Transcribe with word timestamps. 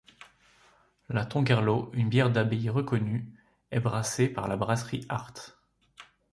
La 1.09 1.27
Tongerlo, 1.27 1.91
une 1.93 2.09
bière 2.09 2.31
d'abbaye 2.31 2.69
reconnue, 2.71 3.31
est 3.69 3.79
brassée 3.79 4.27
par 4.29 4.47
la 4.47 4.57
brasserie 4.57 5.05
Haacht. 5.09 5.59